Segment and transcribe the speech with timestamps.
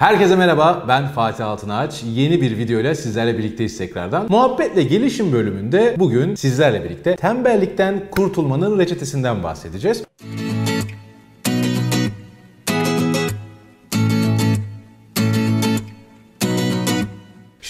[0.00, 2.02] Herkese merhaba, ben Fatih Altınaç.
[2.14, 4.26] Yeni bir videoyla sizlerle birlikteyiz tekrardan.
[4.28, 10.02] Muhabbetle gelişim bölümünde bugün sizlerle birlikte tembellikten kurtulmanın reçetesinden bahsedeceğiz.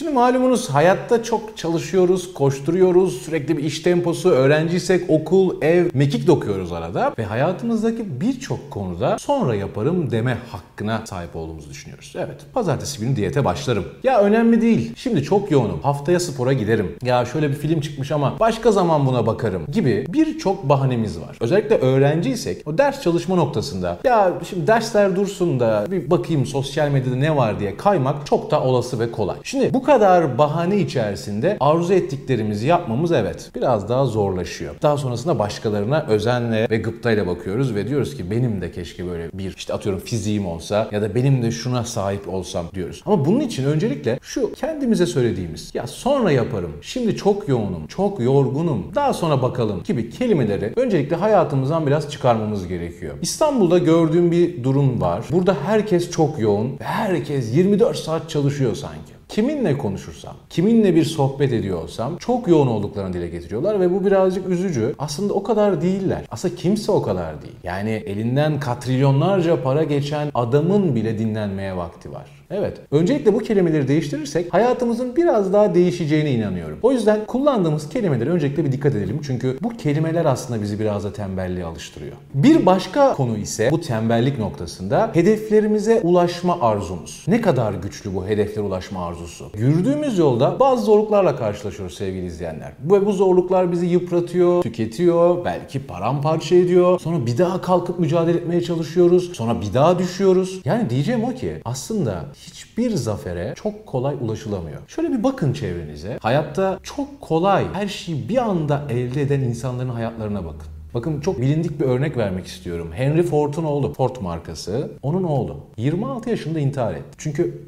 [0.01, 6.73] Şimdi malumunuz hayatta çok çalışıyoruz, koşturuyoruz, sürekli bir iş temposu, öğrenciysek okul, ev, mekik dokuyoruz
[6.73, 12.13] arada ve hayatımızdaki birçok konuda sonra yaparım deme hakkına sahip olduğumuzu düşünüyoruz.
[12.17, 13.85] Evet, pazartesi günü diyete başlarım.
[14.03, 16.97] Ya önemli değil, şimdi çok yoğunum, haftaya spora giderim.
[17.03, 21.37] Ya şöyle bir film çıkmış ama başka zaman buna bakarım gibi birçok bahanemiz var.
[21.41, 27.17] Özellikle öğrenciysek o ders çalışma noktasında ya şimdi dersler dursun da bir bakayım sosyal medyada
[27.17, 29.37] ne var diye kaymak çok da olası ve kolay.
[29.43, 34.75] Şimdi bu kadar bahane içerisinde arzu ettiklerimizi yapmamız evet biraz daha zorlaşıyor.
[34.83, 39.57] Daha sonrasında başkalarına özenle ve gıptayla bakıyoruz ve diyoruz ki benim de keşke böyle bir
[39.57, 43.03] işte atıyorum fiziğim olsa ya da benim de şuna sahip olsam diyoruz.
[43.07, 48.93] Ama bunun için öncelikle şu kendimize söylediğimiz ya sonra yaparım, şimdi çok yoğunum, çok yorgunum,
[48.95, 53.15] daha sonra bakalım gibi kelimeleri öncelikle hayatımızdan biraz çıkarmamız gerekiyor.
[53.23, 55.25] İstanbul'da gördüğüm bir durum var.
[55.33, 61.53] Burada herkes çok yoğun ve herkes 24 saat çalışıyor sanki kiminle konuşursam, kiminle bir sohbet
[61.53, 64.95] ediyor olsam çok yoğun olduklarını dile getiriyorlar ve bu birazcık üzücü.
[64.99, 66.25] Aslında o kadar değiller.
[66.31, 67.57] Aslında kimse o kadar değil.
[67.63, 72.41] Yani elinden katrilyonlarca para geçen adamın bile dinlenmeye vakti var.
[72.51, 72.81] Evet.
[72.91, 76.79] Öncelikle bu kelimeleri değiştirirsek hayatımızın biraz daha değişeceğine inanıyorum.
[76.83, 79.21] O yüzden kullandığımız kelimelere öncelikle bir dikkat edelim.
[79.23, 82.13] Çünkü bu kelimeler aslında bizi biraz da tembelliğe alıştırıyor.
[82.35, 87.25] Bir başka konu ise bu tembellik noktasında hedeflerimize ulaşma arzumuz.
[87.29, 89.51] Ne kadar güçlü bu hedeflere ulaşma arzusu?
[89.57, 92.73] Yürüdüğümüz yolda bazı zorluklarla karşılaşıyoruz sevgili izleyenler.
[92.85, 97.01] Ve bu zorluklar bizi yıpratıyor, tüketiyor, belki paramparça ediyor.
[97.01, 99.33] Sonra bir daha kalkıp mücadele etmeye çalışıyoruz.
[99.33, 100.61] Sonra bir daha düşüyoruz.
[100.65, 104.79] Yani diyeceğim o ki aslında hiçbir zafere çok kolay ulaşılamıyor.
[104.89, 106.19] Şöyle bir bakın çevrenize.
[106.21, 110.69] Hayatta çok kolay her şeyi bir anda elde eden insanların hayatlarına bakın.
[110.95, 112.91] Bakın çok bilindik bir örnek vermek istiyorum.
[112.93, 115.57] Henry Ford'un oğlu, Ford markası, onun oğlu.
[115.77, 117.17] 26 yaşında intihar etti.
[117.19, 117.63] Çünkü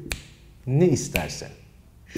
[0.67, 1.47] ne isterse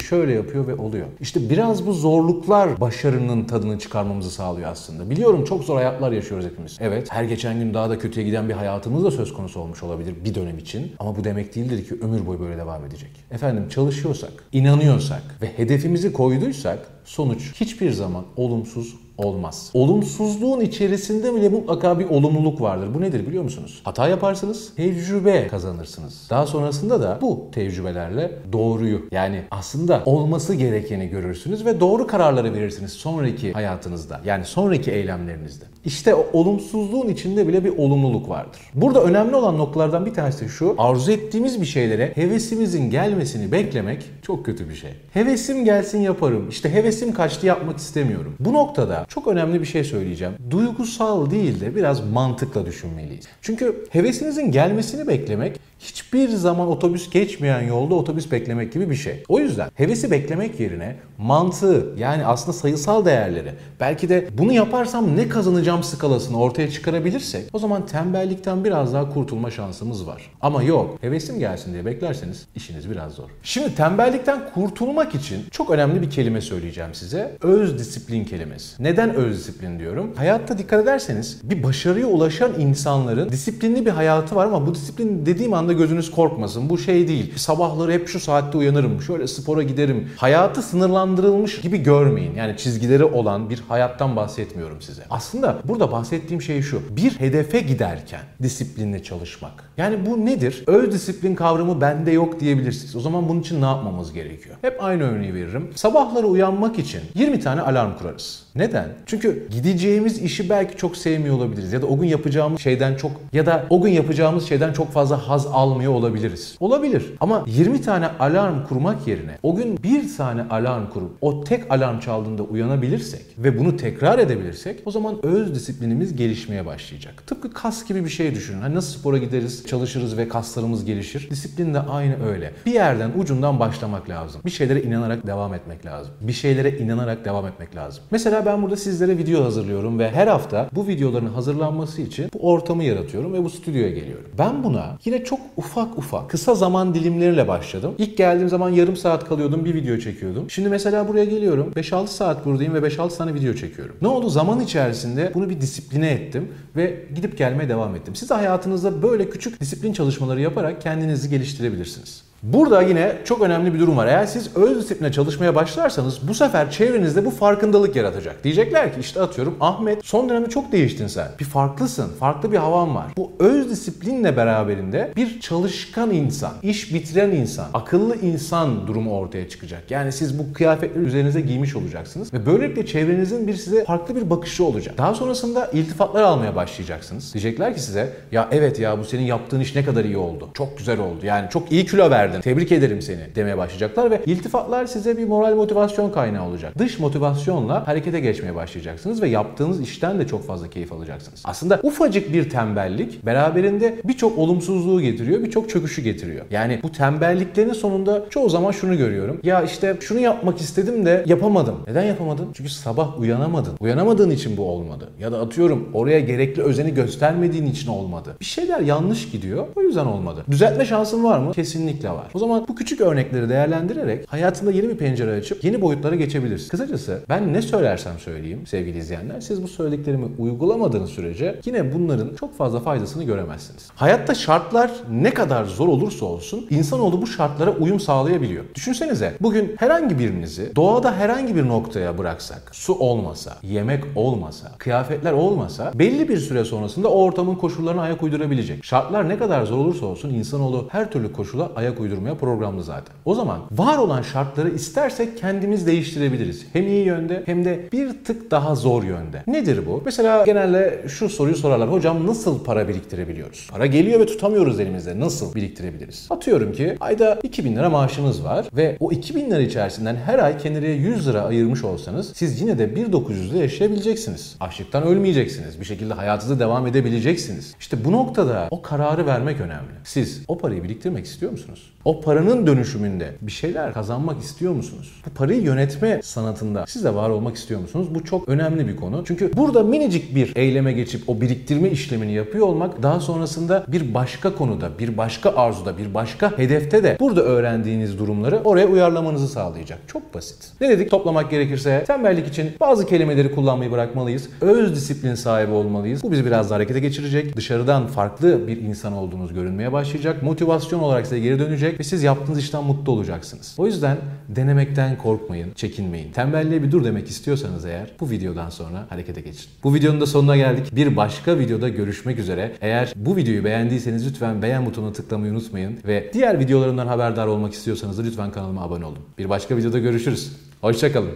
[0.02, 1.08] şöyle yapıyor ve oluyor.
[1.20, 5.10] İşte biraz bu zorluklar başarının tadını çıkarmamızı sağlıyor aslında.
[5.10, 6.78] Biliyorum çok zor hayatlar yaşıyoruz hepimiz.
[6.82, 10.16] Evet her geçen gün daha da kötüye giden bir hayatımız da söz konusu olmuş olabilir
[10.26, 10.92] bir dönem için.
[11.00, 13.12] Ama bu demek değildir ki ömür boyu böyle devam edecek.
[13.32, 19.70] Efendim çalışıyorsak, inanıyorsak ve hedefimizi koyduysak sonuç hiçbir zaman olumsuz olmaz.
[19.74, 22.90] Olumsuzluğun içerisinde bile mutlaka bir olumluluk vardır.
[22.94, 23.82] Bu nedir biliyor musunuz?
[23.84, 26.28] Hata yaparsınız, tecrübe kazanırsınız.
[26.30, 32.92] Daha sonrasında da bu tecrübelerle doğruyu yani aslında olması gerekeni görürsünüz ve doğru kararları verirsiniz
[32.92, 34.22] sonraki hayatınızda.
[34.26, 35.66] Yani sonraki eylemlerinizde.
[35.86, 38.62] İşte o olumsuzluğun içinde bile bir olumluluk vardır.
[38.74, 40.76] Burada önemli olan noktalardan bir tanesi şu.
[40.78, 44.92] Arzu ettiğimiz bir şeylere hevesimizin gelmesini beklemek çok kötü bir şey.
[45.14, 46.50] Hevesim gelsin yaparım.
[46.50, 48.36] İşte hevesim kaçtı yapmak istemiyorum.
[48.40, 50.34] Bu noktada çok önemli bir şey söyleyeceğim.
[50.52, 53.26] Duygusal değil de biraz mantıkla düşünmeliyiz.
[53.42, 59.24] Çünkü hevesinizin gelmesini beklemek hiçbir zaman otobüs geçmeyen yolda otobüs beklemek gibi bir şey.
[59.28, 65.30] O yüzden hevesi beklemek yerine mantığı yani aslında sayısal değerleri belki de bunu yaparsam ne
[65.30, 70.32] kazanacağım skalasını ortaya çıkarabilirsek o zaman tembellikten biraz daha kurtulma şansımız var.
[70.42, 73.30] Ama yok hevesim gelsin diye beklerseniz işiniz biraz zor.
[73.44, 77.38] Şimdi tembellikten kurtulmak için çok önemli bir kelime söyleyeceğim size.
[77.42, 78.84] Öz disiplin kelimesi.
[78.84, 80.14] Neden öz disiplin diyorum?
[80.16, 85.54] Hayatta dikkat ederseniz bir başarıya ulaşan insanların disiplinli bir hayatı var ama bu disiplin dediğim
[85.66, 86.70] anda gözünüz korkmasın.
[86.70, 87.34] Bu şey değil.
[87.36, 89.02] Sabahları hep şu saatte uyanırım.
[89.02, 90.10] Şöyle spora giderim.
[90.18, 92.36] Hayatı sınırlandırılmış gibi görmeyin.
[92.36, 95.04] Yani çizgileri olan bir hayattan bahsetmiyorum size.
[95.10, 96.82] Aslında burada bahsettiğim şey şu.
[96.90, 99.52] Bir hedefe giderken disiplinli çalışmak.
[99.78, 100.64] Yani bu nedir?
[100.68, 102.96] Öz disiplin kavramı bende yok diyebilirsiniz.
[102.96, 104.56] O zaman bunun için ne yapmamız gerekiyor?
[104.62, 105.70] Hep aynı örneği veririm.
[105.76, 108.44] Sabahları uyanmak için 20 tane alarm kurarız.
[108.56, 108.90] Neden?
[109.06, 111.74] Çünkü gideceğimiz işi belki çok sevmiyor olabiliriz.
[111.74, 115.30] Ya da o gün yapacağımız şeyden çok ya da o gün yapacağımız şeyden çok fazla
[115.30, 116.58] haz almıyor olabiliriz.
[116.60, 117.14] Olabilir.
[117.20, 122.00] Ama 20 tane alarm kurmak yerine o gün bir tane alarm kurup o tek alarm
[122.00, 127.28] çaldığında uyanabilirsek ve bunu tekrar edebilirsek o zaman öz disiplinimiz gelişmeye başlayacak.
[127.28, 128.62] Tıpkı kas gibi bir şey düşünün.
[128.62, 131.30] Hani nasıl spora gideriz, çalışırız ve kaslarımız gelişir.
[131.30, 132.54] Disiplin de aynı öyle.
[132.66, 134.42] Bir yerden ucundan başlamak lazım.
[134.46, 136.14] Bir şeylere inanarak devam etmek lazım.
[136.22, 138.04] Bir şeylere inanarak devam etmek lazım.
[138.12, 142.84] Mesela ben burada sizlere video hazırlıyorum ve her hafta bu videoların hazırlanması için bu ortamı
[142.84, 144.30] yaratıyorum ve bu stüdyoya geliyorum.
[144.38, 147.96] Ben buna yine çok ufak ufak kısa zaman dilimleriyle başladım.
[147.98, 150.50] İlk geldiğim zaman yarım saat kalıyordum bir video çekiyordum.
[150.50, 153.96] Şimdi mesela buraya geliyorum 5-6 saat buradayım ve 5-6 tane video çekiyorum.
[154.02, 154.30] Ne oldu?
[154.30, 158.16] Zaman içerisinde bunu bir disipline ettim ve gidip gelmeye devam ettim.
[158.16, 162.24] Siz de hayatınızda böyle küçük disiplin çalışmaları yaparak kendinizi geliştirebilirsiniz.
[162.54, 164.08] Burada yine çok önemli bir durum var.
[164.08, 168.44] Eğer siz öz disipline çalışmaya başlarsanız bu sefer çevrenizde bu farkındalık yaratacak.
[168.44, 171.28] Diyecekler ki işte atıyorum Ahmet son dönemde çok değiştin sen.
[171.40, 172.12] Bir farklısın.
[172.20, 173.06] Farklı bir havan var.
[173.18, 179.92] Bu öz disiplinle beraberinde bir çalışkan insan, iş bitiren insan, akıllı insan durumu ortaya çıkacak.
[179.92, 184.64] Yani siz bu kıyafetleri üzerinize giymiş olacaksınız ve böylelikle çevrenizin bir size farklı bir bakışı
[184.66, 184.98] olacak.
[184.98, 187.34] Daha sonrasında iltifatlar almaya başlayacaksınız.
[187.34, 190.50] Diyecekler ki size ya evet ya bu senin yaptığın iş ne kadar iyi oldu.
[190.54, 191.26] Çok güzel oldu.
[191.26, 192.35] Yani çok iyi kilo verdin.
[192.42, 196.74] Tebrik ederim seni demeye başlayacaklar ve iltifatlar size bir moral motivasyon kaynağı olacak.
[196.78, 201.42] Dış motivasyonla harekete geçmeye başlayacaksınız ve yaptığınız işten de çok fazla keyif alacaksınız.
[201.44, 206.46] Aslında ufacık bir tembellik beraberinde birçok olumsuzluğu getiriyor, birçok çöküşü getiriyor.
[206.52, 209.40] Yani bu tembelliklerin sonunda çoğu zaman şunu görüyorum.
[209.44, 211.76] Ya işte şunu yapmak istedim de yapamadım.
[211.88, 212.48] Neden yapamadın?
[212.54, 213.74] Çünkü sabah uyanamadın.
[213.80, 215.10] Uyanamadığın için bu olmadı.
[215.20, 218.30] Ya da atıyorum oraya gerekli özeni göstermediğin için olmadı.
[218.40, 219.68] Bir şeyler yanlış gidiyor.
[219.76, 220.46] O yüzden olmadı.
[220.52, 221.52] Düzeltme şansın var mı?
[221.52, 222.25] Kesinlikle var.
[222.34, 226.70] O zaman bu küçük örnekleri değerlendirerek hayatında yeni bir pencere açıp yeni boyutlara geçebilirsin.
[226.70, 232.58] Kısacası ben ne söylersem söyleyeyim sevgili izleyenler siz bu söylediklerimi uygulamadığınız sürece yine bunların çok
[232.58, 233.88] fazla faydasını göremezsiniz.
[233.96, 238.64] Hayatta şartlar ne kadar zor olursa olsun insanoğlu bu şartlara uyum sağlayabiliyor.
[238.76, 245.92] Düşünsenize bugün herhangi birinizi doğada herhangi bir noktaya bıraksak, su olmasa, yemek olmasa, kıyafetler olmasa
[245.96, 248.86] belli bir süre sonrasında o ortamın koşullarına ayak uydurabilecek.
[248.86, 253.16] Şartlar ne kadar zor olursa olsun insanoğlu her türlü koşula ayak uydurmaya programlı zaten.
[253.26, 256.66] O zaman var olan şartları istersek kendimiz değiştirebiliriz.
[256.74, 259.44] Hem iyi yönde hem de bir tık daha zor yönde.
[259.48, 260.02] Nedir bu?
[260.06, 261.92] Mesela genelde şu soruyu sorarlar.
[261.92, 263.68] Hocam nasıl para biriktirebiliyoruz?
[263.72, 265.20] Para geliyor ve tutamıyoruz elimizde.
[265.20, 266.28] Nasıl biriktirebiliriz?
[266.30, 270.98] Atıyorum ki ayda 2000 lira maaşınız var ve o 2000 lira içerisinden her ay kendileri
[270.98, 274.56] 100 lira ayırmış olsanız siz yine de 1900'de yaşayabileceksiniz.
[274.60, 275.80] Açlıktan ölmeyeceksiniz.
[275.80, 277.76] Bir şekilde hayatınıza devam edebileceksiniz.
[277.80, 279.92] İşte bu noktada o kararı vermek önemli.
[280.04, 281.95] Siz o parayı biriktirmek istiyor musunuz?
[282.06, 285.22] O paranın dönüşümünde bir şeyler kazanmak istiyor musunuz?
[285.26, 288.08] Bu parayı yönetme sanatında siz de var olmak istiyor musunuz?
[288.16, 289.24] Bu çok önemli bir konu.
[289.28, 294.56] Çünkü burada minicik bir eyleme geçip o biriktirme işlemini yapıyor olmak daha sonrasında bir başka
[294.56, 300.00] konuda, bir başka arzuda, bir başka hedefte de burada öğrendiğiniz durumları oraya uyarlamanızı sağlayacak.
[300.08, 300.72] Çok basit.
[300.82, 304.50] Ne dedik toplamak gerekirse tembellik için bazı kelimeleri kullanmayı bırakmalıyız.
[304.62, 306.24] Öz disiplin sahibi olmalıyız.
[306.24, 307.56] Bu bizi biraz da harekete geçirecek.
[307.56, 310.44] Dışarıdan farklı bir insan olduğunuz görünmeye başlayacak.
[310.44, 313.76] Motivasyon olarak size geri dönecek ve siz yaptığınız işten mutlu olacaksınız.
[313.78, 314.18] O yüzden
[314.50, 316.32] denemekten korkmayın, çekinmeyin.
[316.32, 319.70] Tembelliğe bir dur demek istiyorsanız eğer bu videodan sonra harekete geçin.
[319.84, 320.96] Bu videonun da sonuna geldik.
[320.96, 322.72] Bir başka videoda görüşmek üzere.
[322.82, 328.18] Eğer bu videoyu beğendiyseniz lütfen beğen butonuna tıklamayı unutmayın ve diğer videolarımdan haberdar olmak istiyorsanız
[328.18, 329.20] da lütfen kanalıma abone olun.
[329.38, 330.52] Bir başka videoda görüşürüz.
[330.82, 331.32] Hoşçakalın.